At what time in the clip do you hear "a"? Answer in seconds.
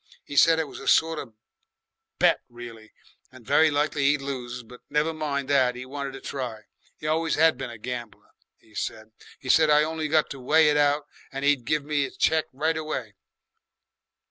0.79-0.87, 7.69-7.77